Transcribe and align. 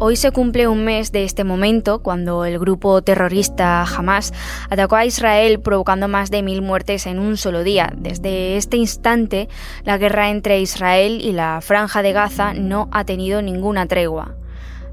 Hoy 0.00 0.14
se 0.14 0.30
cumple 0.30 0.68
un 0.68 0.84
mes 0.84 1.10
de 1.10 1.24
este 1.24 1.42
momento 1.42 2.02
cuando 2.02 2.44
el 2.44 2.58
grupo 2.60 3.02
terrorista 3.02 3.82
Hamas 3.82 4.32
atacó 4.70 4.94
a 4.94 5.04
Israel 5.04 5.60
provocando 5.60 6.06
más 6.06 6.30
de 6.30 6.42
mil 6.44 6.62
muertes 6.62 7.06
en 7.06 7.18
un 7.18 7.36
solo 7.36 7.64
día. 7.64 7.92
Desde 7.96 8.56
este 8.56 8.76
instante, 8.76 9.48
la 9.82 9.98
guerra 9.98 10.30
entre 10.30 10.60
Israel 10.60 11.20
y 11.20 11.32
la 11.32 11.60
franja 11.60 12.02
de 12.02 12.12
Gaza 12.12 12.54
no 12.54 12.88
ha 12.92 13.04
tenido 13.04 13.42
ninguna 13.42 13.86
tregua. 13.86 14.36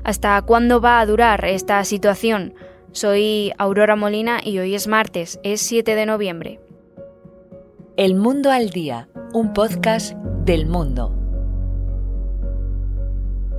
¿Hasta 0.04 0.42
cuándo 0.42 0.82
va 0.82 1.00
a 1.00 1.06
durar 1.06 1.46
esta 1.46 1.84
situación? 1.84 2.56
Soy 2.96 3.52
Aurora 3.58 3.98
Molina 3.98 4.40
y 4.42 4.58
hoy 4.60 4.74
es 4.74 4.88
martes, 4.88 5.38
es 5.44 5.60
7 5.60 5.96
de 5.96 6.06
noviembre. 6.06 6.62
El 7.98 8.16
Mundo 8.16 8.52
al 8.52 8.70
Día, 8.70 9.10
un 9.34 9.52
podcast 9.52 10.14
del 10.46 10.66
mundo. 10.66 11.14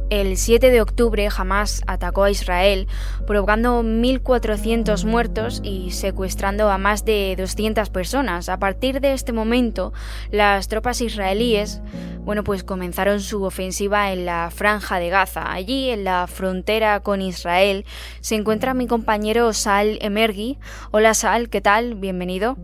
El 0.09 0.39
7 0.39 0.71
de 0.71 0.81
octubre 0.81 1.29
Hamas 1.37 1.83
atacó 1.87 2.25
a 2.25 2.31
Israel, 2.31 2.89
provocando 3.27 3.83
1.400 3.83 5.05
muertos 5.05 5.61
y 5.63 5.91
secuestrando 5.91 6.71
a 6.71 6.79
más 6.79 7.05
de 7.05 7.35
200 7.37 7.91
personas. 7.91 8.49
A 8.49 8.59
partir 8.59 9.03
de 9.03 9.13
este 9.13 9.35
momento, 9.35 9.93
las 10.31 10.69
tropas 10.69 11.03
israelíes, 11.03 11.83
bueno, 12.27 12.43
pues 12.43 12.65
comenzaron 12.65 13.21
su 13.21 13.45
ofensiva 13.45 14.13
en 14.13 14.27
la 14.27 14.51
franja 14.51 14.99
de 14.99 15.11
Gaza. 15.11 15.53
Allí, 15.53 15.91
en 15.91 16.03
la 16.03 16.27
frontera 16.27 16.99
con 16.99 17.23
Israel, 17.23 17.87
se 18.21 18.35
encuentra 18.35 18.75
mi 18.75 18.89
compañero 18.89 19.53
Sal 19.53 19.99
Emergui. 20.03 20.59
Hola 20.91 21.15
Sal, 21.15 21.49
¿qué 21.51 21.61
tal? 21.61 21.95
Bienvenido. 21.95 22.57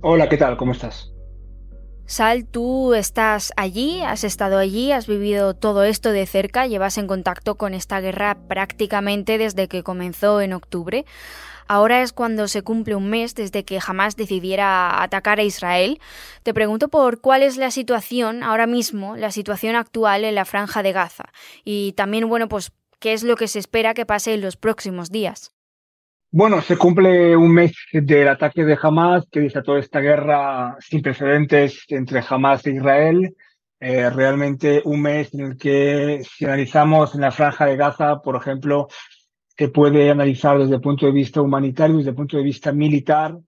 Hola, 0.00 0.30
¿qué 0.30 0.38
tal? 0.38 0.56
¿Cómo 0.56 0.72
estás? 0.72 1.12
Sal, 2.06 2.46
tú 2.46 2.94
estás 2.94 3.52
allí, 3.58 4.00
has 4.00 4.24
estado 4.24 4.56
allí, 4.56 4.92
has 4.92 5.06
vivido 5.06 5.52
todo 5.52 5.84
esto 5.84 6.12
de 6.12 6.24
cerca, 6.24 6.66
llevas 6.66 6.96
en 6.96 7.06
contacto 7.06 7.56
con 7.56 7.74
esta 7.74 8.00
guerra 8.00 8.38
prácticamente 8.48 9.36
desde 9.36 9.68
que 9.68 9.82
comenzó 9.82 10.40
en 10.40 10.54
octubre. 10.54 11.04
Ahora 11.68 12.02
es 12.02 12.12
cuando 12.12 12.48
se 12.48 12.62
cumple 12.62 12.94
un 12.94 13.10
mes 13.10 13.34
desde 13.34 13.64
que 13.64 13.80
jamás 13.80 14.16
decidiera 14.16 15.02
atacar 15.02 15.40
a 15.40 15.44
Israel. 15.44 16.00
Te 16.42 16.54
pregunto 16.54 16.88
por 16.88 17.20
cuál 17.20 17.42
es 17.42 17.56
la 17.56 17.70
situación 17.70 18.42
ahora 18.42 18.66
mismo, 18.66 19.16
la 19.16 19.30
situación 19.30 19.76
actual 19.76 20.24
en 20.24 20.34
la 20.34 20.44
franja 20.44 20.82
de 20.82 20.92
Gaza. 20.92 21.24
Y 21.64 21.92
también, 21.92 22.28
bueno, 22.28 22.48
pues, 22.48 22.72
qué 23.00 23.12
es 23.12 23.22
lo 23.22 23.36
que 23.36 23.48
se 23.48 23.58
espera 23.58 23.94
que 23.94 24.06
pase 24.06 24.34
en 24.34 24.42
los 24.42 24.56
próximos 24.56 25.10
días. 25.10 25.52
Bueno, 26.30 26.60
se 26.60 26.76
cumple 26.76 27.36
un 27.36 27.52
mes 27.52 27.72
del 27.92 28.28
ataque 28.28 28.64
de 28.64 28.78
Hamas 28.80 29.24
que 29.30 29.48
toda 29.64 29.78
esta 29.78 30.00
guerra 30.00 30.76
sin 30.80 31.00
precedentes 31.00 31.84
entre 31.88 32.22
Hamas 32.28 32.66
e 32.66 32.72
Israel. 32.72 33.34
Eh, 33.78 34.08
realmente 34.10 34.82
un 34.84 35.02
mes 35.02 35.32
en 35.34 35.40
el 35.40 35.56
que 35.56 36.22
si 36.24 36.44
analizamos 36.44 37.14
en 37.14 37.20
la 37.20 37.30
franja 37.30 37.66
de 37.66 37.76
Gaza, 37.76 38.20
por 38.22 38.36
ejemplo, 38.36 38.88
se 39.56 39.68
puede 39.68 40.10
analizar 40.10 40.58
desde 40.58 40.74
el 40.74 40.80
punto 40.80 41.06
de 41.06 41.12
vista 41.12 41.40
humanitario, 41.40 41.96
desde 41.96 42.10
el 42.10 42.16
punto 42.16 42.36
de 42.36 42.42
vista 42.42 42.72
militar. 42.72 43.38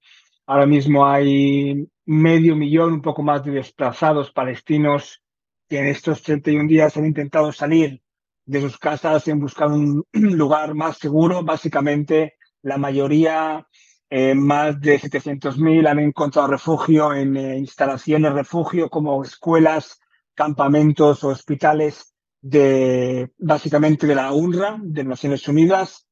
Ahora 0.47 0.67
mismo 0.67 1.07
hay 1.07 1.87
medio 2.07 2.57
millón, 2.57 2.95
un 2.95 3.03
poco 3.03 3.23
más 3.23 3.45
de 3.45 3.53
desplazados 3.53 4.33
palestinos 4.33 5.23
que 5.69 5.79
en 5.79 5.87
estos 5.89 6.23
31 6.23 6.67
días 6.67 6.97
han 6.97 7.05
intentado 7.05 7.53
salir 7.53 8.01
de 8.47 8.63
sus 8.63 8.79
casas 8.79 9.29
en 9.29 9.41
buscar 9.41 9.69
un 9.69 10.03
lugar 10.13 10.75
más 10.75 10.97
seguro, 10.97 11.43
básicamente 11.43 12.37
la 12.63 12.79
mayoría, 12.79 13.67
eh, 14.09 14.35
más 14.35 14.81
de 14.81 14.99
700.000, 14.99 15.87
han 15.87 15.99
encontrado 15.99 16.49
refugio 16.49 17.13
en 17.13 17.37
eh, 17.37 17.59
instalaciones 17.59 18.33
refugio 18.33 18.89
como 18.89 19.23
escuelas, 19.23 20.01
campamentos 20.35 21.23
o 21.25 21.29
hospitales 21.29 22.15
de 22.41 23.33
básicamente 23.39 24.07
de 24.07 24.15
la 24.15 24.33
UNRWA, 24.33 24.79
de 24.83 25.05
Naciones 25.05 25.47
Unidas. 25.49 26.07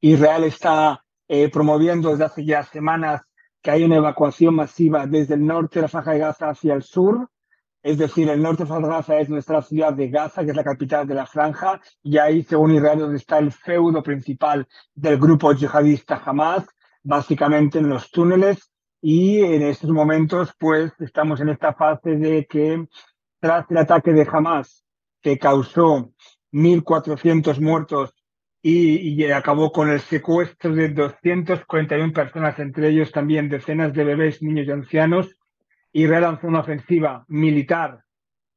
Israel 0.00 0.44
está 0.44 1.04
eh, 1.28 1.48
promoviendo 1.48 2.10
desde 2.10 2.24
hace 2.24 2.44
ya 2.44 2.62
semanas 2.64 3.22
que 3.60 3.70
hay 3.70 3.84
una 3.84 3.96
evacuación 3.96 4.56
masiva 4.56 5.06
desde 5.06 5.34
el 5.34 5.46
norte 5.46 5.78
de 5.78 5.82
la 5.82 5.88
Faja 5.88 6.12
de 6.12 6.18
Gaza 6.18 6.50
hacia 6.50 6.74
el 6.74 6.82
sur 6.82 7.28
es 7.82 7.98
decir, 7.98 8.28
el 8.28 8.40
norte 8.40 8.64
de 8.64 8.80
Gaza 8.80 9.18
es 9.18 9.28
nuestra 9.28 9.60
ciudad 9.60 9.92
de 9.92 10.08
Gaza, 10.08 10.44
que 10.44 10.50
es 10.50 10.56
la 10.56 10.62
capital 10.62 11.06
de 11.06 11.14
la 11.14 11.26
franja, 11.26 11.80
y 12.02 12.16
ahí, 12.16 12.44
según 12.44 12.74
Israel, 12.74 13.00
donde 13.00 13.16
está 13.16 13.38
el 13.38 13.50
feudo 13.50 14.02
principal 14.02 14.68
del 14.94 15.18
grupo 15.18 15.52
yihadista 15.52 16.22
Hamas, 16.24 16.64
básicamente 17.02 17.80
en 17.80 17.88
los 17.88 18.10
túneles. 18.10 18.70
Y 19.00 19.40
en 19.40 19.62
estos 19.62 19.90
momentos, 19.90 20.54
pues, 20.60 20.92
estamos 21.00 21.40
en 21.40 21.48
esta 21.48 21.74
fase 21.74 22.10
de 22.10 22.46
que 22.46 22.86
tras 23.40 23.68
el 23.68 23.78
ataque 23.78 24.12
de 24.12 24.28
Hamas, 24.30 24.84
que 25.22 25.38
causó 25.38 26.12
1.400 26.52 27.60
muertos 27.60 28.14
y, 28.60 28.98
y, 28.98 29.30
acabó 29.32 29.72
con 29.72 29.90
el 29.90 30.00
secuestro 30.00 30.74
de 30.74 30.90
241 30.90 32.12
personas, 32.12 32.58
entre 32.58 32.90
ellos 32.90 33.10
también 33.10 33.48
decenas 33.48 33.92
de 33.92 34.04
bebés, 34.04 34.40
niños 34.40 34.68
y 34.68 34.70
ancianos, 34.70 35.36
Israel 35.92 36.22
lanzó 36.22 36.46
una 36.46 36.60
ofensiva 36.60 37.24
militar, 37.28 38.04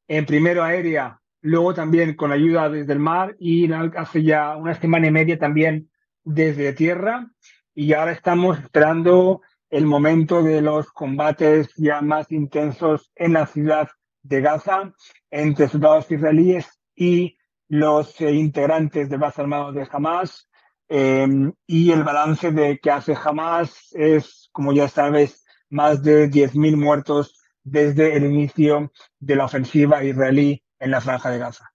en 0.07 0.25
primero 0.25 0.63
aérea, 0.63 1.19
luego 1.41 1.73
también 1.73 2.15
con 2.15 2.31
ayuda 2.31 2.69
desde 2.69 2.93
el 2.93 2.99
mar 2.99 3.35
y 3.39 3.71
hace 3.71 4.23
ya 4.23 4.55
una 4.55 4.73
semana 4.73 5.07
y 5.07 5.11
media 5.11 5.37
también 5.37 5.89
desde 6.23 6.73
tierra. 6.73 7.27
Y 7.73 7.93
ahora 7.93 8.13
estamos 8.13 8.57
esperando 8.59 9.41
el 9.69 9.85
momento 9.85 10.41
de 10.41 10.61
los 10.61 10.91
combates 10.91 11.73
ya 11.75 12.01
más 12.01 12.31
intensos 12.31 13.11
en 13.15 13.33
la 13.33 13.45
ciudad 13.47 13.89
de 14.25 14.41
Gaza 14.41 14.93
entre 15.29 15.67
soldados 15.67 16.09
israelíes 16.09 16.67
y 16.95 17.37
los 17.67 18.19
eh, 18.21 18.31
integrantes 18.31 19.09
de 19.09 19.17
base 19.17 19.41
armado 19.41 19.71
de 19.71 19.87
Hamas. 19.91 20.49
Em, 20.87 21.51
y 21.65 21.91
el 21.91 22.03
balance 22.03 22.51
de 22.51 22.77
que 22.79 22.91
hace 22.91 23.15
Hamas 23.15 23.91
es, 23.93 24.49
como 24.51 24.71
ya 24.71 24.87
sabes, 24.87 25.43
más 25.69 26.03
de 26.03 26.29
10.000 26.29 26.77
muertos 26.77 27.41
desde 27.63 28.15
el 28.15 28.25
inicio 28.25 28.91
de 29.19 29.35
la 29.35 29.45
ofensiva 29.45 30.03
israelí 30.03 30.63
en 30.79 30.91
la 30.91 31.01
franja 31.01 31.31
de 31.31 31.39
Gaza. 31.39 31.71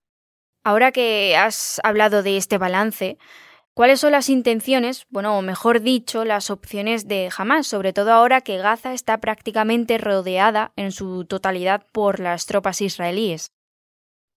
Ahora 0.62 0.92
que 0.92 1.36
has 1.36 1.80
hablado 1.82 2.22
de 2.22 2.36
este 2.36 2.58
balance, 2.58 3.18
¿cuáles 3.80 4.00
son 4.00 4.12
las 4.12 4.28
intenciones, 4.28 5.06
bueno, 5.08 5.38
o 5.38 5.40
mejor 5.40 5.80
dicho, 5.80 6.26
las 6.26 6.50
opciones 6.50 7.08
de 7.08 7.30
Hamas, 7.34 7.66
sobre 7.66 7.94
todo 7.94 8.12
ahora 8.12 8.42
que 8.42 8.58
Gaza 8.58 8.92
está 8.92 9.20
prácticamente 9.22 9.96
rodeada 9.96 10.72
en 10.76 10.92
su 10.92 11.24
totalidad 11.24 11.86
por 11.90 12.20
las 12.20 12.44
tropas 12.44 12.82
israelíes? 12.82 13.52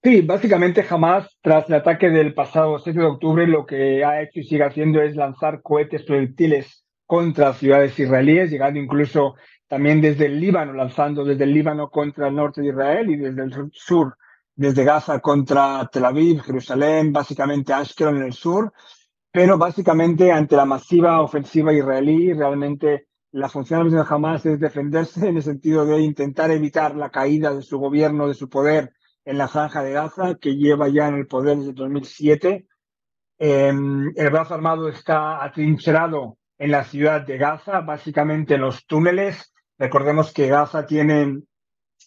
Sí, 0.01 0.21
básicamente 0.21 0.85
Hamas, 0.89 1.37
tras 1.41 1.67
el 1.67 1.75
ataque 1.75 2.09
del 2.09 2.33
pasado 2.33 2.79
7 2.79 2.97
de 2.97 3.05
octubre, 3.05 3.45
lo 3.45 3.65
que 3.65 4.05
ha 4.05 4.21
hecho 4.21 4.39
y 4.39 4.45
sigue 4.45 4.63
haciendo 4.63 5.01
es 5.01 5.17
lanzar 5.17 5.61
cohetes 5.61 6.03
proyectiles 6.03 6.85
contra 7.05 7.51
ciudades 7.53 7.99
israelíes, 7.99 8.49
llegando 8.49 8.79
incluso 8.79 9.35
también 9.67 9.99
desde 9.99 10.27
el 10.27 10.39
Líbano, 10.39 10.71
lanzando 10.71 11.25
desde 11.25 11.43
el 11.43 11.53
Líbano 11.53 11.89
contra 11.89 12.29
el 12.29 12.35
norte 12.35 12.61
de 12.61 12.69
Israel 12.69 13.09
y 13.09 13.17
desde 13.17 13.43
el 13.43 13.71
sur, 13.73 14.15
desde 14.55 14.85
Gaza 14.85 15.19
contra 15.19 15.89
Tel 15.91 16.05
Aviv, 16.05 16.41
Jerusalén, 16.43 17.11
básicamente 17.11 17.73
Ashkelon 17.73 18.15
en 18.15 18.23
el 18.23 18.33
sur. 18.33 18.71
Pero 19.33 19.57
básicamente 19.57 20.31
ante 20.31 20.55
la 20.55 20.63
masiva 20.63 21.19
ofensiva 21.19 21.73
israelí, 21.73 22.33
realmente 22.33 23.07
la 23.31 23.49
función 23.49 23.89
de 23.89 24.03
Hamas 24.07 24.45
es 24.45 24.59
defenderse 24.59 25.27
en 25.27 25.37
el 25.37 25.41
sentido 25.41 25.87
de 25.87 26.01
intentar 26.01 26.51
evitar 26.51 26.95
la 26.95 27.09
caída 27.09 27.51
de 27.51 27.63
su 27.63 27.79
gobierno, 27.79 28.27
de 28.27 28.35
su 28.35 28.47
poder 28.47 28.93
en 29.25 29.39
la 29.39 29.47
franja 29.47 29.81
de 29.81 29.91
Gaza, 29.91 30.35
que 30.35 30.55
lleva 30.55 30.87
ya 30.87 31.07
en 31.07 31.15
el 31.15 31.25
poder 31.25 31.57
desde 31.57 31.73
2007. 31.73 32.67
Em, 33.39 34.13
el 34.15 34.29
brazo 34.29 34.53
armado 34.53 34.87
está 34.87 35.43
atrincherado 35.43 36.37
en 36.59 36.69
la 36.69 36.83
ciudad 36.83 37.25
de 37.25 37.39
Gaza, 37.39 37.81
básicamente 37.81 38.53
en 38.53 38.61
los 38.61 38.85
túneles. 38.85 39.51
Recordemos 39.79 40.31
que 40.31 40.45
Gaza 40.47 40.85
tiene, 40.85 41.41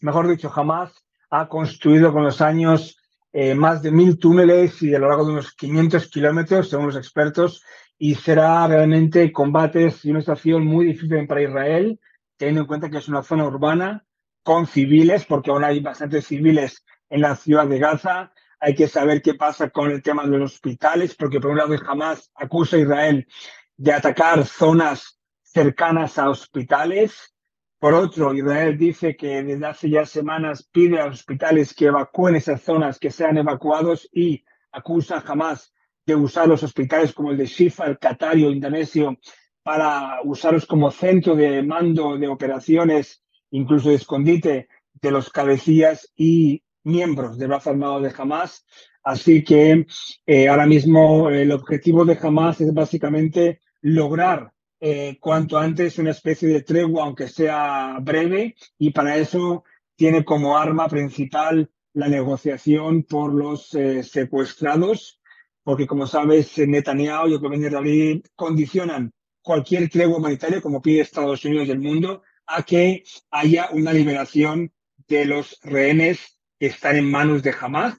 mejor 0.00 0.28
dicho, 0.28 0.48
jamás 0.48 0.94
ha 1.30 1.48
construido 1.48 2.12
con 2.12 2.22
los 2.22 2.40
años 2.40 2.96
eh, 3.38 3.54
más 3.54 3.82
de 3.82 3.90
mil 3.90 4.18
túneles 4.18 4.82
y 4.82 4.94
a 4.94 4.98
lo 4.98 5.08
largo 5.08 5.26
de 5.26 5.32
unos 5.32 5.52
500 5.52 6.08
kilómetros, 6.08 6.70
según 6.70 6.86
los 6.86 6.96
expertos, 6.96 7.62
y 7.98 8.14
será 8.14 8.66
realmente 8.66 9.30
combates 9.30 10.06
y 10.06 10.10
una 10.10 10.20
situación 10.20 10.64
muy 10.64 10.86
difícil 10.86 11.26
para 11.26 11.42
Israel, 11.42 12.00
teniendo 12.38 12.62
en 12.62 12.66
cuenta 12.66 12.88
que 12.88 12.96
es 12.96 13.08
una 13.08 13.22
zona 13.22 13.44
urbana 13.44 14.06
con 14.42 14.66
civiles, 14.66 15.26
porque 15.26 15.50
aún 15.50 15.64
hay 15.64 15.80
bastantes 15.80 16.26
civiles 16.26 16.82
en 17.10 17.20
la 17.20 17.36
ciudad 17.36 17.66
de 17.66 17.78
Gaza. 17.78 18.32
Hay 18.58 18.74
que 18.74 18.88
saber 18.88 19.20
qué 19.20 19.34
pasa 19.34 19.68
con 19.68 19.90
el 19.90 20.02
tema 20.02 20.22
de 20.22 20.38
los 20.38 20.54
hospitales, 20.54 21.14
porque 21.14 21.38
por 21.38 21.50
un 21.50 21.58
lado 21.58 21.76
jamás 21.76 22.30
acusa 22.36 22.76
a 22.76 22.80
Israel 22.80 23.28
de 23.76 23.92
atacar 23.92 24.46
zonas 24.46 25.20
cercanas 25.42 26.16
a 26.16 26.30
hospitales. 26.30 27.34
Por 27.78 27.93
otro, 27.93 28.34
Israel 28.34 28.78
dice 28.78 29.17
que 29.17 29.43
desde 29.43 29.67
hace 29.67 29.90
ya 29.90 30.06
semanas 30.06 30.67
pide 30.73 30.99
a 30.99 31.06
los 31.06 31.20
hospitales 31.20 31.75
que 31.75 31.87
evacúen 31.87 32.37
esas 32.37 32.62
zonas, 32.62 32.99
que 32.99 33.11
sean 33.11 33.37
evacuados 33.37 34.08
y 34.12 34.43
acusa 34.73 35.20
jamás 35.20 35.75
de 36.06 36.14
usar 36.14 36.49
los 36.49 36.62
hospitales 36.62 37.12
como 37.12 37.32
el 37.32 37.37
de 37.37 37.46
Shifa, 37.46 37.84
el 37.87 37.99
Qatario, 37.99 38.50
indonesio, 38.50 39.19
para 39.62 40.20
usarlos 40.25 40.64
como 40.64 40.90
centro 40.90 41.34
de 41.34 41.62
mando 41.62 42.17
de 42.17 42.28
operaciones, 42.28 43.23
incluso 43.50 43.90
de 43.90 43.96
escondite 43.96 44.69
de 44.94 45.11
los 45.11 45.28
cabecillas 45.28 46.12
y 46.17 46.62
miembros 46.84 47.37
del 47.37 47.49
brazo 47.49 47.70
armado 47.70 48.00
de 48.00 48.14
Hamas. 48.17 48.64
Así 49.02 49.44
que 49.44 49.87
eh, 50.25 50.49
ahora 50.49 50.67
mismo 50.67 51.28
el 51.28 51.52
objetivo 51.52 52.05
de 52.05 52.19
Hamas 52.23 52.61
es 52.61 52.73
básicamente 52.73 53.61
lograr 53.82 54.52
eh, 54.88 55.18
cuanto 55.18 55.58
antes 55.58 55.98
una 55.98 56.12
especie 56.12 56.46
de 56.46 56.62
tregua, 56.62 57.02
aunque 57.02 57.26
sea 57.26 57.98
breve, 58.00 58.54
y 58.78 58.90
para 58.90 59.16
eso 59.16 59.64
tiene 59.96 60.24
como 60.24 60.56
arma 60.56 60.86
principal 60.88 61.68
la 61.92 62.06
negociación 62.06 63.02
por 63.02 63.34
los 63.34 63.74
eh, 63.74 64.04
secuestrados, 64.04 65.20
porque 65.64 65.88
como 65.88 66.06
sabes, 66.06 66.56
Netanyahu 66.58 67.26
y 67.26 67.32
el 67.32 67.40
gobierno 67.40 67.66
israelí 67.66 68.22
condicionan 68.36 69.12
cualquier 69.42 69.88
tregua 69.88 70.18
humanitaria, 70.18 70.60
como 70.60 70.80
pide 70.80 71.00
Estados 71.00 71.44
Unidos 71.44 71.66
y 71.66 71.76
mundo, 71.76 72.22
a 72.46 72.62
que 72.62 73.02
haya 73.32 73.70
una 73.72 73.92
liberación 73.92 74.72
de 75.08 75.24
los 75.24 75.58
rehenes 75.64 76.38
que 76.60 76.66
están 76.66 76.94
en 76.94 77.10
manos 77.10 77.42
de 77.42 77.52
Hamas, 77.60 77.98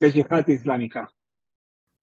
de 0.00 0.10
Jihad 0.10 0.48
Islámica. 0.48 1.08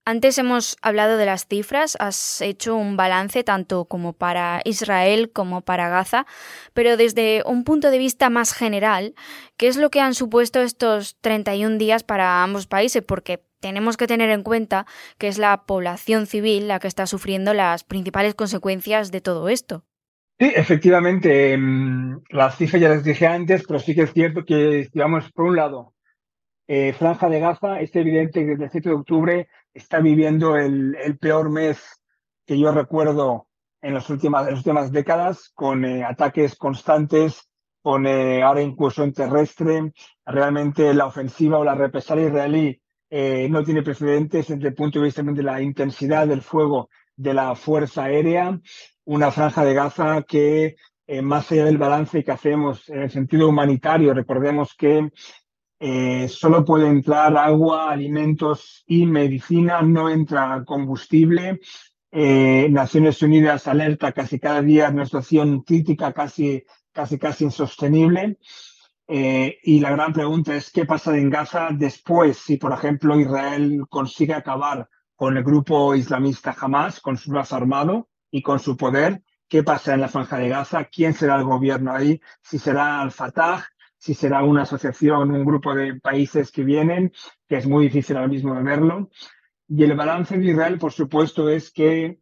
Antes 0.06 0.38
hemos 0.38 0.76
hablado 0.82 1.16
de 1.16 1.26
las 1.26 1.48
cifras, 1.48 1.96
has 1.98 2.42
hecho 2.42 2.76
un 2.76 2.98
balance 2.98 3.46
tanto 3.46 3.86
como 3.86 4.12
para 4.12 4.62
Israel 4.66 5.32
como 5.32 5.62
para 5.62 5.88
Gaza, 5.88 6.26
pero 6.74 6.98
desde 6.98 7.42
un 7.46 7.64
punto 7.64 7.90
de 7.90 8.00
vista 8.00 8.30
más 8.30 8.54
general, 8.54 9.16
¿qué 9.56 9.68
es 9.70 9.78
lo 9.78 9.90
que 9.90 10.02
han 10.02 10.14
supuesto 10.14 10.62
estos 10.62 11.18
31 11.22 11.78
días 11.78 12.04
para 12.04 12.44
ambos 12.44 12.68
países? 12.68 13.02
Porque 13.02 13.46
tenemos 13.62 13.96
que 13.96 14.08
tener 14.08 14.30
en 14.30 14.44
cuenta 14.44 14.86
que 15.18 15.30
es 15.30 15.38
la 15.38 15.64
población 15.66 16.28
civil 16.28 16.68
la 16.68 16.80
que 16.80 16.90
está 16.90 17.08
sufriendo 17.08 17.54
las 17.54 17.86
principales 17.86 18.36
consecuencias 18.36 19.10
de 19.10 19.22
todo 19.22 19.48
esto. 19.48 19.86
Sí, 20.38 20.52
efectivamente, 20.54 21.58
mm, 21.58 22.24
las 22.32 22.58
cifras 22.58 22.82
ya 22.82 22.90
las 22.90 23.06
dije 23.06 23.26
antes, 23.26 23.64
pero 23.66 23.80
sí 23.80 23.96
que 23.96 24.02
es 24.02 24.12
cierto 24.12 24.44
que, 24.44 24.90
digamos, 24.92 25.32
por 25.32 25.46
un 25.46 25.56
lado, 25.56 25.94
eh, 26.68 26.92
Franja 26.92 27.30
de 27.30 27.40
Gaza, 27.40 27.80
es 27.80 27.96
evidente 27.96 28.42
que 28.42 28.52
desde 28.52 28.66
el 28.66 28.72
7 28.72 28.90
de 28.90 28.96
octubre 28.96 29.48
está 29.74 30.00
viviendo 30.00 30.56
el, 30.56 31.18
peor 31.20 31.50
mes 31.50 31.80
que 32.46 32.60
yo 32.60 32.72
recuerdo 32.72 33.48
en 33.82 33.94
las 33.94 34.10
últimas, 34.10 34.92
décadas, 34.92 35.52
con 35.54 35.84
eh, 35.84 36.04
ataques 36.04 36.56
constantes, 36.56 37.50
con 37.82 38.08
eh, 38.08 38.42
ahora 38.44 38.62
incursión 38.62 39.12
terrestre. 39.14 39.92
Realmente 40.26 40.94
la 40.94 41.06
ofensiva 41.06 41.60
o 41.60 41.64
la 41.64 41.76
represalia 41.76 42.28
israelí 42.28 42.82
eh, 43.10 43.48
no 43.50 43.64
tiene 43.64 43.84
precedentes 43.84 44.48
desde 44.48 44.68
el 44.70 44.74
punto 44.74 45.00
de 45.00 45.06
vista 45.06 45.22
de 45.22 45.44
la 45.44 45.62
intensidad 45.62 46.28
del 46.28 46.42
fuego 46.42 46.90
de 47.16 47.34
la 47.34 47.56
Fuerza 47.56 48.06
Aérea. 48.06 48.58
Una 49.06 49.32
franja 49.32 49.66
de 49.66 49.74
Gaza 49.74 50.24
que, 50.24 50.76
más 51.22 51.52
allá 51.52 51.66
del 51.66 51.78
balance 51.78 52.24
que 52.24 52.32
hacemos 52.32 52.88
en 52.90 53.02
el 53.02 53.10
sentido 53.12 53.50
humanitario, 53.50 54.14
recordemos 54.14 54.74
que 54.76 55.10
eh, 55.86 56.30
solo 56.30 56.64
puede 56.64 56.88
entrar 56.88 57.36
agua, 57.36 57.92
alimentos 57.92 58.86
y 58.88 59.06
medicina, 59.06 59.82
no 59.82 60.10
entra 60.10 60.64
combustible. 60.66 61.60
Eh, 62.10 62.70
Naciones 62.72 63.22
Unidas 63.22 63.68
alerta 63.68 64.14
casi 64.14 64.40
cada 64.40 64.62
día 64.62 64.88
una 64.88 65.04
situación 65.04 65.62
crítica, 65.64 66.14
casi, 66.14 66.64
casi, 66.94 67.20
casi 67.20 67.44
insostenible. 67.44 68.38
Eh, 69.10 69.58
y 69.62 69.82
la 69.82 69.92
gran 69.92 70.14
pregunta 70.14 70.56
es 70.56 70.72
qué 70.72 70.86
pasa 70.86 71.18
en 71.18 71.30
Gaza 71.30 71.68
después, 71.74 72.38
si 72.38 72.56
por 72.56 72.72
ejemplo 72.72 73.20
Israel 73.20 73.84
consigue 73.90 74.36
acabar 74.36 74.88
con 75.18 75.36
el 75.36 75.44
grupo 75.44 75.96
islamista 75.96 76.56
Hamas, 76.58 77.02
con 77.02 77.18
su 77.18 77.30
brazo 77.30 77.58
armado 77.58 78.08
y 78.32 78.42
con 78.42 78.60
su 78.60 78.78
poder, 78.78 79.22
qué 79.50 79.64
pasa 79.64 79.94
en 79.94 80.00
la 80.00 80.08
franja 80.08 80.38
de 80.38 80.48
Gaza, 80.48 80.86
quién 80.86 81.14
será 81.14 81.36
el 81.36 81.44
gobierno 81.44 81.92
ahí, 81.92 82.22
si 82.42 82.58
será 82.58 83.02
al-Fatah, 83.02 83.68
si 84.04 84.14
será 84.14 84.44
una 84.44 84.64
asociación, 84.64 85.32
un 85.32 85.46
grupo 85.46 85.74
de 85.74 85.96
países 85.96 86.52
que 86.52 86.66
vienen, 86.66 87.14
que 87.48 87.56
es 87.56 87.66
muy 87.66 87.86
difícil 87.86 88.18
ahora 88.18 88.28
mismo 88.28 88.54
de 88.54 88.62
verlo. 88.62 89.10
Y 89.70 89.82
el 89.86 89.96
balance 89.96 90.38
de 90.38 90.46
Israel, 90.46 90.78
por 90.78 90.92
supuesto, 90.92 91.48
es 91.48 91.72
que 91.72 92.20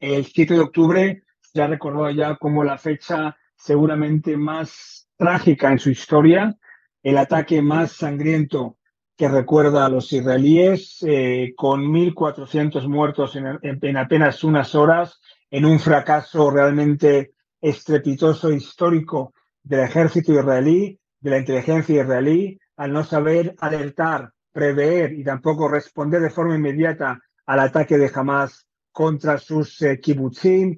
el 0.00 0.24
7 0.24 0.54
de 0.54 0.60
octubre 0.60 1.22
se 1.40 1.62
ha 1.62 1.68
recordado 1.68 2.10
ya 2.10 2.34
como 2.34 2.64
la 2.64 2.78
fecha 2.78 3.36
seguramente 3.54 4.36
más 4.36 5.08
trágica 5.16 5.70
en 5.70 5.78
su 5.78 5.90
historia, 5.90 6.58
el 7.04 7.18
ataque 7.18 7.62
más 7.62 7.92
sangriento 7.92 8.76
que 9.16 9.28
recuerda 9.28 9.86
a 9.86 9.90
los 9.90 10.12
israelíes, 10.12 10.98
eh, 11.06 11.54
con 11.56 11.92
1.400 11.92 12.88
muertos 12.88 13.36
en 13.36 13.96
apenas 13.96 14.42
unas 14.42 14.74
horas, 14.74 15.20
en 15.48 15.64
un 15.64 15.78
fracaso 15.78 16.50
realmente 16.50 17.34
estrepitoso, 17.60 18.50
histórico 18.50 19.32
del 19.62 19.80
ejército 19.80 20.32
israelí, 20.32 20.98
de 21.20 21.30
la 21.30 21.38
inteligencia 21.38 22.02
israelí, 22.02 22.58
al 22.76 22.92
no 22.92 23.04
saber 23.04 23.54
alertar, 23.58 24.32
prever 24.52 25.12
y 25.12 25.24
tampoco 25.24 25.68
responder 25.68 26.20
de 26.20 26.30
forma 26.30 26.56
inmediata 26.56 27.20
al 27.46 27.60
ataque 27.60 27.98
de 27.98 28.10
Hamas 28.14 28.66
contra 28.92 29.38
sus 29.38 29.80
eh, 29.82 30.00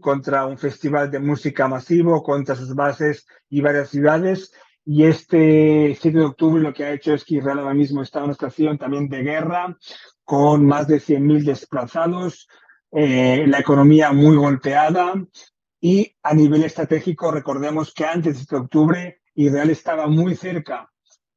contra 0.01 0.47
un 0.47 0.59
festival 0.59 1.11
de 1.11 1.19
música 1.19 1.69
masivo, 1.69 2.23
contra 2.23 2.55
sus 2.55 2.75
bases 2.75 3.27
y 3.49 3.61
varias 3.61 3.89
ciudades. 3.89 4.53
Y 4.85 5.05
este 5.05 5.97
7 5.99 6.19
de 6.19 6.25
octubre 6.25 6.63
lo 6.63 6.73
que 6.73 6.85
ha 6.85 6.93
hecho 6.93 7.15
es 7.15 7.25
que 7.25 7.37
Israel 7.37 7.61
ahora 7.61 7.75
mismo 7.75 8.03
está 8.03 8.19
en 8.19 8.27
una 8.27 8.35
situación 8.35 8.77
también 8.77 9.09
de 9.09 9.23
guerra, 9.23 9.77
con 10.25 10.67
más 10.67 10.87
de 10.87 10.97
100.000 10.97 11.45
desplazados, 11.45 12.49
eh, 12.93 13.45
la 13.47 13.59
economía 13.59 14.13
muy 14.13 14.37
golpeada, 14.37 15.15
y 15.81 16.15
a 16.23 16.35
nivel 16.35 16.65
estratégico, 16.65 17.31
recordemos 17.31 17.95
que 17.95 18.05
antes 18.05 18.47
de 18.47 18.57
octubre 18.57 19.21
Israel 19.35 19.71
estaba 19.71 20.07
muy 20.07 20.37
cerca 20.37 20.91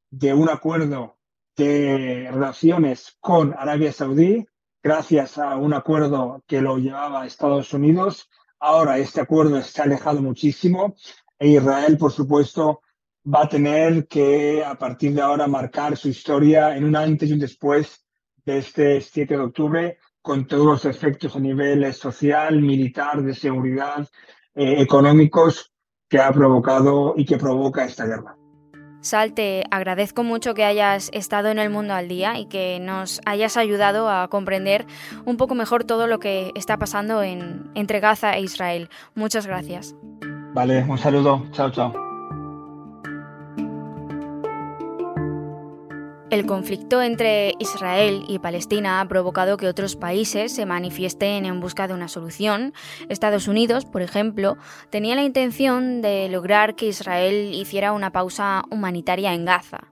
de 0.10 0.34
un 0.34 0.50
acuerdo 0.50 1.18
de 1.56 2.30
relaciones 2.32 3.18
con 3.20 3.54
Arabia 3.58 3.94
Saudí, 3.94 4.46
gracias 4.82 5.38
a 5.38 5.56
un 5.56 5.74
acuerdo 5.74 6.44
que 6.46 6.62
lo 6.62 6.78
llevaba 6.78 7.26
Estados 7.26 7.74
Unidos. 7.74 8.30
Ahora 8.60 8.98
este 8.98 9.22
acuerdo 9.22 9.62
se 9.62 9.82
ha 9.82 9.86
alejado 9.86 10.22
muchísimo 10.22 10.96
e 11.40 11.50
Israel, 11.50 11.98
por 11.98 12.12
supuesto, 12.12 12.82
va 13.26 13.44
a 13.44 13.50
tener 13.50 14.08
que 14.08 14.64
a 14.64 14.76
partir 14.76 15.14
de 15.14 15.22
ahora 15.22 15.48
marcar 15.48 15.96
su 15.96 16.10
historia 16.10 16.76
en 16.76 16.84
un 16.84 16.96
antes 16.96 17.30
y 17.30 17.34
un 17.34 17.40
después 17.40 18.06
de 18.46 18.58
este 18.58 19.00
7 19.00 19.36
de 19.36 19.40
octubre, 19.40 19.98
con 20.24 20.48
todos 20.48 20.66
los 20.66 20.86
efectos 20.86 21.36
a 21.36 21.40
nivel 21.40 21.94
social, 21.94 22.62
militar, 22.62 23.22
de 23.22 23.36
seguridad, 23.36 24.08
eh, 24.56 24.82
económicos 24.82 25.72
que 26.10 26.20
ha 26.20 26.32
provocado 26.32 27.14
y 27.18 27.26
que 27.26 27.38
provoca 27.38 27.84
esta 27.84 28.06
guerra. 28.06 28.36
Sal, 29.02 29.34
te 29.34 29.66
agradezco 29.70 30.24
mucho 30.24 30.54
que 30.54 30.64
hayas 30.64 31.10
estado 31.12 31.50
en 31.50 31.60
el 31.60 31.70
mundo 31.70 31.94
al 31.94 32.08
día 32.08 32.40
y 32.40 32.46
que 32.46 32.80
nos 32.80 33.20
hayas 33.26 33.58
ayudado 33.58 34.10
a 34.10 34.30
comprender 34.30 34.86
un 35.26 35.36
poco 35.36 35.56
mejor 35.56 35.84
todo 35.84 36.08
lo 36.08 36.20
que 36.20 36.52
está 36.56 36.78
pasando 36.78 37.22
en, 37.22 37.70
entre 37.76 38.00
Gaza 38.00 38.38
e 38.38 38.42
Israel. 38.42 38.90
Muchas 39.16 39.46
gracias. 39.46 39.94
Vale, 40.54 40.86
un 40.88 40.98
saludo. 40.98 41.44
Chao, 41.52 41.70
chao. 41.70 42.13
El 46.34 46.48
conflicto 46.48 47.04
entre 47.04 47.54
Israel 47.60 48.26
y 48.28 48.40
Palestina 48.40 49.00
ha 49.00 49.08
provocado 49.08 49.56
que 49.56 49.68
otros 49.68 49.96
países 49.96 50.52
se 50.52 50.66
manifiesten 50.66 51.46
en 51.46 51.60
busca 51.60 51.88
de 51.88 51.94
una 51.94 52.08
solución. 52.08 52.74
Estados 53.08 53.48
Unidos, 53.48 53.86
por 53.86 54.02
ejemplo, 54.02 54.58
tenía 54.90 55.14
la 55.14 55.22
intención 55.22 56.02
de 56.02 56.30
lograr 56.30 56.74
que 56.74 56.88
Israel 56.88 57.54
hiciera 57.54 57.92
una 57.92 58.12
pausa 58.12 58.64
humanitaria 58.72 59.36
en 59.36 59.46
Gaza. 59.46 59.92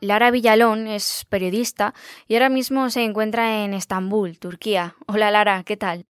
Lara 0.00 0.30
Villalón 0.30 0.86
es 0.86 1.26
periodista 1.28 1.94
y 2.28 2.34
ahora 2.34 2.48
mismo 2.48 2.88
se 2.88 3.02
encuentra 3.02 3.64
en 3.64 3.74
Estambul, 3.74 4.38
Turquía. 4.38 4.94
Hola 5.08 5.32
Lara, 5.32 5.64
¿qué 5.64 5.76
tal? 5.76 6.06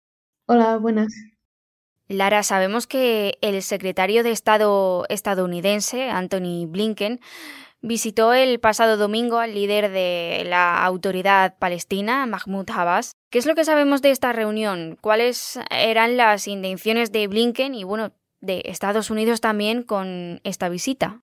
Hola, 0.47 0.79
buenas. 0.79 1.13
Lara, 2.09 2.43
sabemos 2.43 2.87
que 2.87 3.37
el 3.43 3.63
secretario 3.63 4.23
de 4.23 4.31
Estado 4.31 5.05
estadounidense, 5.11 6.09
Anthony 6.09 6.67
Blinken, 6.67 7.21
visitó 7.83 8.33
el 8.33 8.61
pasado 8.61 8.97
domingo 8.97 9.39
al 9.39 9.55
líder 9.55 9.91
de 9.91 10.45
la 10.49 10.85
autoridad 10.85 11.59
palestina, 11.59 12.25
Mahmoud 12.27 12.71
Abbas. 12.71 13.13
¿Qué 13.31 13.39
es 13.39 13.47
lo 13.47 13.55
que 13.55 13.65
sabemos 13.65 14.01
de 14.03 14.11
esta 14.11 14.33
reunión? 14.33 14.97
¿Cuáles 15.01 15.59
eran 15.71 16.17
las 16.17 16.47
intenciones 16.49 17.13
de 17.13 17.27
Blinken 17.27 17.75
y, 17.75 17.85
bueno, 17.85 18.13
de 18.41 18.63
Estados 18.67 19.11
Unidos 19.11 19.41
también 19.41 19.83
con 19.83 20.41
esta 20.45 20.69
visita? 20.69 21.23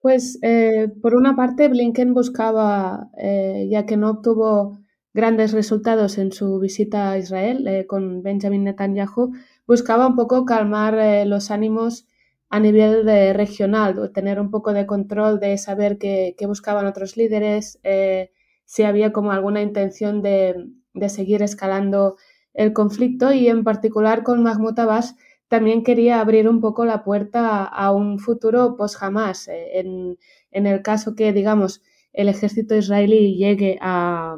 Pues, 0.00 0.38
eh, 0.42 0.88
por 1.00 1.14
una 1.14 1.36
parte, 1.36 1.68
Blinken 1.68 2.12
buscaba, 2.12 3.08
eh, 3.16 3.68
ya 3.70 3.86
que 3.86 3.96
no 3.96 4.10
obtuvo 4.10 4.78
grandes 5.14 5.52
resultados 5.52 6.18
en 6.18 6.32
su 6.32 6.58
visita 6.58 7.12
a 7.12 7.18
Israel 7.18 7.66
eh, 7.68 7.86
con 7.86 8.22
Benjamin 8.22 8.64
Netanyahu, 8.64 9.32
buscaba 9.66 10.08
un 10.08 10.16
poco 10.16 10.44
calmar 10.44 11.26
los 11.26 11.50
ánimos 11.52 12.06
a 12.50 12.60
nivel 12.60 13.04
de 13.04 13.32
regional, 13.32 14.10
tener 14.12 14.40
un 14.40 14.50
poco 14.50 14.72
de 14.72 14.86
control 14.86 15.40
de 15.40 15.58
saber 15.58 15.98
qué, 15.98 16.36
buscaban 16.46 16.86
otros 16.86 17.16
líderes, 17.16 17.80
eh, 17.82 18.30
si 18.64 18.84
había 18.84 19.12
como 19.12 19.32
alguna 19.32 19.62
intención 19.62 20.22
de, 20.22 20.68
seguir 21.08 21.42
escalando 21.42 22.16
el 22.52 22.72
conflicto. 22.72 23.32
Y 23.32 23.48
en 23.48 23.64
particular 23.64 24.22
con 24.22 24.42
Mahmoud 24.42 24.78
Abbas 24.78 25.16
también 25.48 25.82
quería 25.82 26.20
abrir 26.20 26.48
un 26.48 26.60
poco 26.60 26.84
la 26.84 27.04
puerta 27.04 27.64
a 27.64 27.92
un 27.92 28.18
futuro 28.18 28.76
post 28.76 28.96
jamás 28.96 29.48
eh, 29.48 29.80
en, 29.80 30.18
en, 30.50 30.66
el 30.66 30.82
caso 30.82 31.14
que, 31.14 31.32
digamos, 31.32 31.82
el 32.12 32.28
ejército 32.28 32.76
israelí 32.76 33.36
llegue 33.36 33.78
a, 33.80 34.36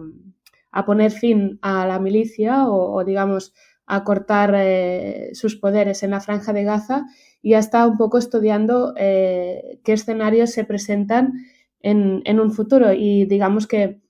a 0.76 0.84
poner 0.84 1.10
fin 1.10 1.58
a 1.62 1.86
la 1.86 1.98
milicia 1.98 2.68
o, 2.68 3.02
digamos, 3.02 3.54
a 3.86 4.04
cortar 4.04 4.52
eh, 4.54 5.30
sus 5.32 5.56
poderes 5.56 6.02
en 6.02 6.10
la 6.10 6.20
franja 6.20 6.52
de 6.52 6.64
Gaza 6.64 7.06
y 7.46 7.54
ha 7.54 7.60
estado 7.60 7.88
un 7.88 7.96
poco 7.96 8.18
estudiando 8.18 8.92
eh, 8.96 9.78
qué 9.84 9.92
escenarios 9.92 10.50
se 10.50 10.64
presentan 10.64 11.46
en, 11.80 12.40
un 12.40 12.50
futuro 12.50 12.92
y 12.92 13.24
digamos 13.26 13.68
que 13.68 14.00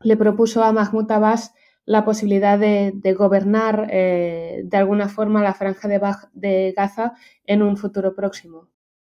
le 0.00 0.18
propuso 0.18 0.62
a 0.62 0.70
Mahmoud 0.70 1.10
Abbas 1.10 1.54
la 1.86 2.04
posibilidad 2.04 2.58
de, 2.58 3.14
gobernar 3.16 3.88
eh, 3.90 4.60
de 4.64 4.76
alguna 4.76 5.08
forma 5.08 5.42
la 5.42 5.54
franja 5.54 5.88
de, 5.88 5.98
de 6.34 6.74
Gaza 6.76 7.14
en 7.46 7.62
un 7.62 7.78
futuro 7.78 8.14
próximo. 8.14 8.68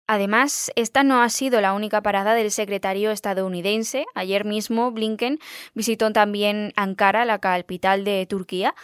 Además, 0.07 0.73
esta 0.75 1.03
no 1.03 1.21
ha 1.21 1.29
sido 1.29 1.61
la 1.61 1.75
única 1.75 2.01
parada 2.01 2.33
del 2.33 2.51
secretario 2.51 3.11
estadounidense. 3.11 4.07
Ayer 4.15 4.47
mismo 4.47 4.93
Blinken 4.93 5.41
visitó 5.75 6.11
también 6.11 6.73
Ankara, 6.75 7.27
la 7.27 7.39
capital 7.39 8.05
de 8.05 8.25
Turquía. 8.25 8.75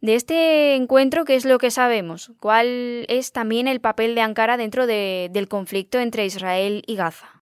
De 0.00 0.14
este 0.14 0.76
encuentro, 0.76 1.26
¿qué 1.26 1.34
es 1.34 1.44
lo 1.44 1.58
que 1.58 1.70
sabemos? 1.70 2.32
¿Cuál 2.40 3.04
es 3.08 3.32
también 3.32 3.68
el 3.68 3.80
papel 3.80 4.14
de 4.14 4.22
Ankara 4.22 4.56
dentro 4.56 4.86
del 4.86 5.48
conflicto 5.48 5.98
entre 5.98 6.24
Israel 6.24 6.82
y 6.86 6.96
Gaza? 6.96 7.42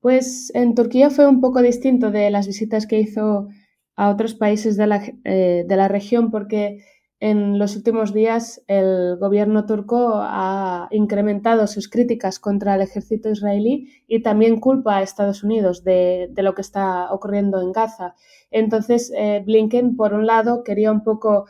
Pues 0.00 0.50
en 0.54 0.74
Turquía 0.74 1.10
fue 1.10 1.28
un 1.28 1.42
poco 1.42 1.60
distinto 1.60 2.10
de 2.10 2.30
las 2.30 2.46
visitas 2.46 2.86
que 2.86 2.98
hizo 2.98 3.48
a 3.94 4.08
otros 4.08 4.34
países 4.34 4.78
de 4.78 4.86
la, 4.86 5.02
eh, 5.24 5.64
de 5.66 5.76
la 5.76 5.86
región 5.86 6.30
porque 6.30 6.82
en 7.20 7.58
los 7.58 7.76
últimos 7.76 8.12
días 8.14 8.64
el 8.66 9.16
gobierno 9.20 9.66
turco 9.66 10.14
ha 10.14 10.88
incrementado 10.90 11.66
sus 11.66 11.88
críticas 11.88 12.40
contra 12.40 12.74
el 12.74 12.80
ejército 12.80 13.30
israelí 13.30 13.90
y 14.08 14.22
también 14.22 14.60
culpa 14.60 14.96
a 14.96 15.02
Estados 15.02 15.44
Unidos 15.44 15.84
de, 15.84 16.28
de 16.32 16.42
lo 16.42 16.54
que 16.54 16.62
está 16.62 17.12
ocurriendo 17.12 17.60
en 17.60 17.70
Gaza. 17.70 18.14
Entonces, 18.50 19.12
eh, 19.14 19.42
Blinken, 19.44 19.94
por 19.94 20.14
un 20.14 20.26
lado, 20.26 20.64
quería 20.64 20.90
un 20.90 21.04
poco 21.04 21.46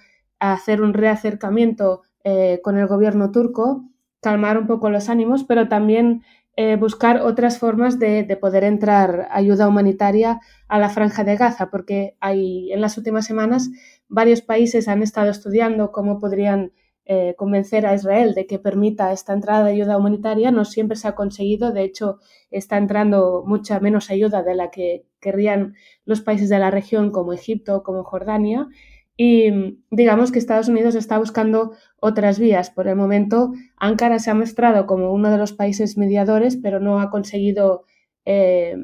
hacer 0.51 0.83
un 0.83 0.95
reacercamiento 0.95 2.03
eh, 2.25 2.61
con 2.63 2.77
el 2.79 2.87
gobierno 2.87 3.31
turco, 3.31 3.85
calmar 4.21 4.59
un 4.59 4.67
poco 4.67 4.91
los 4.91 5.09
ánimos, 5.09 5.45
pero 5.45 5.69
también 5.69 6.23
eh, 6.57 6.77
buscar 6.77 7.23
otras 7.23 7.59
formas 7.59 7.99
de, 7.99 8.25
poder 8.41 8.65
entrar 8.65 9.29
ayuda 9.31 9.69
humanitaria 9.69 10.41
a 10.69 10.79
la 10.79 10.91
franja 10.91 11.25
de 11.25 11.37
Gaza, 11.37 11.71
porque 11.71 12.17
hay, 12.21 12.73
en 12.73 12.81
las 12.81 12.99
últimas 12.99 13.25
semanas 13.25 13.71
varios 14.09 14.43
países 14.43 14.89
han 14.89 15.03
estado 15.03 15.31
estudiando 15.31 15.93
cómo 15.93 16.19
podrían 16.19 16.73
eh, 17.05 17.35
convencer 17.37 17.87
a 17.87 17.95
Israel 17.95 18.35
de 18.35 18.47
que 18.47 18.59
permita 18.59 19.13
esta 19.13 19.33
entrada 19.33 19.65
de 19.65 19.73
ayuda 19.73 19.97
humanitaria. 19.97 20.51
No 20.51 20.65
siempre 20.65 20.97
se 20.97 21.09
ha 21.09 21.15
conseguido, 21.15 21.73
de 21.73 21.85
hecho 21.85 22.19
está 22.51 22.77
entrando 22.77 23.43
mucha 23.47 23.81
menos 23.81 24.11
ayuda 24.11 24.43
de 24.43 24.55
la 24.55 24.71
que 24.71 25.07
querrían 25.21 25.75
los 26.05 26.21
países 26.21 26.49
de 26.49 26.59
la 26.59 26.71
región 26.71 27.11
como 27.11 27.33
Egipto, 27.33 27.83
como 27.83 28.05
Jordania. 28.05 28.69
Y 29.17 29.79
digamos 29.91 30.33
que 30.33 30.39
Estados 30.39 30.69
Unidos 30.69 30.95
está 30.95 31.19
buscando 31.19 31.73
otras 32.01 32.39
vías. 32.39 32.71
Por 32.71 32.89
el 32.89 32.97
momento, 32.97 33.53
Ankara 33.77 34.19
se 34.19 34.31
ha 34.31 34.35
mostrado 34.35 34.87
como 34.87 35.13
uno 35.13 35.31
de 35.31 35.39
los 35.39 35.53
países 35.53 35.99
mediadores, 35.99 36.57
pero 36.57 36.81
no 36.81 37.01
ha 37.01 37.11
conseguido 37.11 37.85
eh, 38.25 38.75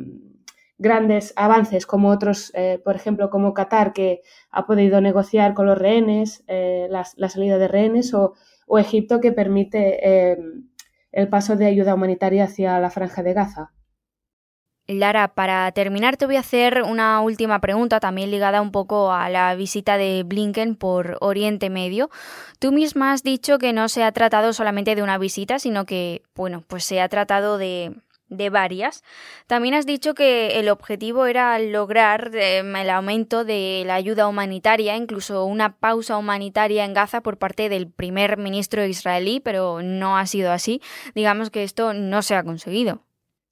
grandes 0.76 1.32
avances 1.36 1.86
como 1.86 2.10
otros, 2.10 2.52
eh, 2.54 2.80
por 2.84 2.94
ejemplo, 2.94 3.30
como 3.30 3.54
Qatar, 3.54 3.92
que 3.92 4.20
ha 4.50 4.66
podido 4.66 5.00
negociar 5.00 5.54
con 5.54 5.66
los 5.66 5.78
rehenes 5.78 6.44
eh, 6.46 6.88
la, 6.90 7.04
salida 7.04 7.58
de 7.58 7.68
rehenes, 7.68 8.12
o, 8.12 8.34
o 8.66 8.78
Egipto, 8.78 9.20
que 9.20 9.32
permite 9.32 10.36
el 11.10 11.28
paso 11.28 11.56
de 11.56 11.66
ayuda 11.66 11.94
humanitaria 11.94 12.44
hacia 12.44 12.78
la 12.80 12.90
franja 12.90 13.22
de 13.22 13.32
Gaza. 13.32 13.72
Lara, 14.88 15.28
para 15.28 15.70
terminar 15.72 16.16
te 16.16 16.24
voy 16.24 16.36
a 16.36 16.40
hacer 16.40 16.82
una 16.82 17.20
última 17.20 17.60
pregunta, 17.60 18.00
también 18.00 18.30
ligada 18.30 18.62
un 18.62 18.72
poco 18.72 19.12
a 19.12 19.28
la 19.28 19.54
visita 19.54 19.98
de 19.98 20.22
Blinken 20.24 20.76
por 20.76 21.18
Oriente 21.20 21.68
Medio. 21.68 22.08
Tú 22.58 22.72
misma 22.72 23.12
has 23.12 23.22
dicho 23.22 23.58
que 23.58 23.74
no 23.74 23.90
se 23.90 24.02
ha 24.02 24.12
tratado 24.12 24.54
solamente 24.54 24.94
de 24.94 25.02
una 25.02 25.18
visita, 25.18 25.58
sino 25.58 25.84
que, 25.84 26.22
bueno, 26.34 26.64
pues 26.66 26.84
se 26.84 27.02
ha 27.02 27.08
tratado 27.10 27.58
de, 27.58 27.96
de 28.28 28.48
varias. 28.48 29.04
También 29.46 29.74
has 29.74 29.84
dicho 29.84 30.14
que 30.14 30.58
el 30.58 30.70
objetivo 30.70 31.26
era 31.26 31.58
lograr 31.58 32.30
em, 32.34 32.74
el 32.74 32.88
aumento 32.88 33.44
de 33.44 33.82
la 33.86 33.94
ayuda 33.94 34.26
humanitaria, 34.26 34.96
incluso 34.96 35.44
una 35.44 35.76
pausa 35.76 36.16
humanitaria 36.16 36.86
en 36.86 36.94
Gaza 36.94 37.20
por 37.20 37.36
parte 37.36 37.68
del 37.68 37.90
primer 37.90 38.38
ministro 38.38 38.86
israelí, 38.86 39.40
pero 39.40 39.82
no 39.82 40.16
ha 40.16 40.26
sido 40.26 40.50
así. 40.50 40.80
Digamos 41.14 41.50
que 41.50 41.62
esto 41.62 41.92
no 41.92 42.22
se 42.22 42.36
ha 42.36 42.42
conseguido. 42.42 43.02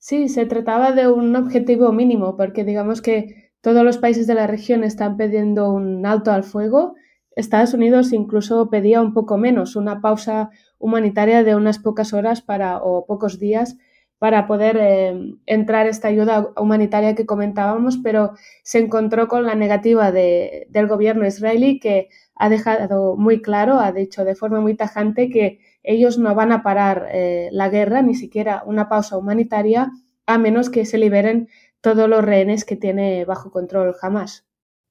Sí, 0.08 0.28
se 0.28 0.46
trataba 0.46 0.92
de 0.92 1.08
un 1.08 1.34
objetivo 1.34 1.90
mínimo, 1.90 2.36
porque 2.36 2.62
digamos 2.62 3.02
que 3.02 3.50
todos 3.60 3.82
los 3.82 3.98
países 3.98 4.28
de 4.28 4.34
la 4.34 4.46
región 4.46 4.84
están 4.84 5.16
pidiendo 5.16 5.72
un 5.72 6.06
alto 6.06 6.30
al 6.30 6.44
fuego. 6.44 6.94
Estados 7.34 7.74
Unidos 7.74 8.12
incluso 8.12 8.70
pedía 8.70 9.02
un 9.02 9.12
poco 9.12 9.36
menos, 9.36 9.74
una 9.74 10.00
pausa 10.00 10.50
humanitaria 10.78 11.42
de 11.42 11.56
unas 11.56 11.80
pocas 11.80 12.12
horas 12.12 12.40
para, 12.40 12.78
o 12.84 13.04
pocos 13.04 13.40
días 13.40 13.78
para 14.18 14.46
poder 14.46 14.76
eh, 14.80 15.34
entrar 15.44 15.88
esta 15.88 16.06
ayuda 16.06 16.52
humanitaria 16.56 17.16
que 17.16 17.26
comentábamos, 17.26 17.98
pero 17.98 18.34
se 18.62 18.78
encontró 18.78 19.26
con 19.26 19.44
la 19.44 19.56
negativa 19.56 20.12
de, 20.12 20.68
del 20.70 20.86
gobierno 20.86 21.26
israelí 21.26 21.80
que 21.80 22.10
ha 22.36 22.48
dejado 22.48 23.16
muy 23.16 23.42
claro, 23.42 23.80
ha 23.80 23.90
dicho 23.90 24.24
de 24.24 24.36
forma 24.36 24.60
muy 24.60 24.76
tajante 24.76 25.30
que 25.30 25.58
ellos 25.86 26.18
no 26.18 26.34
van 26.34 26.52
a 26.52 26.62
parar 26.62 27.08
eh, 27.12 27.48
la 27.52 27.70
guerra, 27.70 28.02
ni 28.02 28.14
siquiera 28.14 28.62
una 28.66 28.88
pausa 28.88 29.16
humanitaria, 29.16 29.92
a 30.26 30.36
menos 30.36 30.68
que 30.68 30.84
se 30.84 30.98
liberen 30.98 31.48
todos 31.80 32.08
los 32.08 32.24
rehenes 32.24 32.64
que 32.64 32.76
tiene 32.76 33.24
bajo 33.24 33.50
control 33.52 33.94
jamás. 33.94 34.44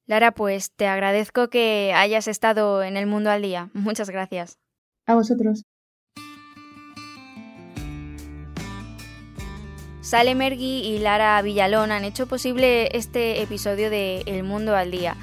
Lara, 0.08 0.32
pues 0.32 0.72
te 0.72 0.88
agradezco 0.88 1.50
que 1.50 1.92
hayas 1.94 2.28
estado 2.28 2.82
en 2.82 2.96
el 2.96 3.08
mundo 3.08 3.30
al 3.30 3.42
día. 3.42 3.70
Muchas 3.74 4.10
gracias. 4.10 4.58
A 5.06 5.16
vosotros. 5.16 5.64
Sale 10.00 10.36
Mergui 10.36 10.82
y 10.86 11.00
Lara 11.00 11.42
Villalón 11.42 11.92
han 11.92 12.06
hecho 12.06 12.28
posible 12.28 12.96
este 12.96 13.42
episodio 13.42 13.90
de 13.90 14.22
El 14.28 14.44
Mundo 14.44 14.75
al 14.75 14.92
Día. 14.92 15.18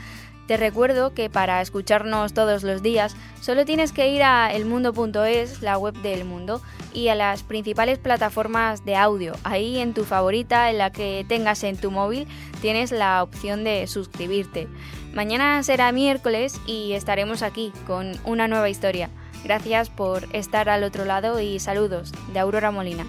Te 0.47 0.57
recuerdo 0.57 1.15
que 1.15 1.31
para 1.31 1.61
escucharnos 1.61 2.33
todos 2.33 2.65
los 2.65 2.83
días 2.83 3.15
solo 3.41 3.65
tienes 3.65 3.93
que 3.93 4.09
ir 4.09 4.23
a 4.23 4.53
elmundo.es, 4.53 5.63
la 5.63 5.79
web 5.79 5.95
del 6.03 6.25
mundo, 6.25 6.61
y 6.93 7.09
a 7.09 7.15
las 7.15 7.43
principales 7.43 7.99
plataformas 7.99 8.85
de 8.85 8.97
audio. 8.97 9.35
Ahí 9.45 9.79
en 9.79 9.95
tu 9.95 10.05
favorita, 10.05 10.71
en 10.71 10.79
la 10.79 10.91
que 10.91 11.25
tengas 11.29 11.63
en 11.65 11.77
tu 11.77 11.91
móvil, 11.91 12.27
tienes 12.61 12.91
la 12.93 13.23
opción 13.23 13.65
de 13.65 13.87
suscribirte. 13.87 14.69
Mañana 15.15 15.63
será 15.63 15.93
miércoles 15.93 16.61
y 16.67 16.93
estaremos 16.93 17.43
aquí 17.43 17.73
con 17.87 18.13
una 18.25 18.49
nueva 18.49 18.69
historia. 18.69 19.11
Gracias 19.45 19.91
por 19.91 20.25
estar 20.35 20.69
al 20.69 20.85
otro 20.85 21.05
lado 21.05 21.41
y 21.41 21.61
saludos 21.61 22.13
de 22.33 22.39
Aurora 22.41 22.71
Molina. 22.71 23.07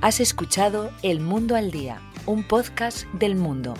Has 0.00 0.20
escuchado 0.20 0.90
El 1.02 1.20
Mundo 1.20 1.56
al 1.56 1.70
Día, 1.70 2.00
un 2.26 2.44
podcast 2.44 3.06
del 3.14 3.36
mundo 3.36 3.74